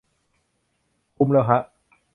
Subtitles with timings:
[1.17, 1.59] คุ้มแล้วฮะ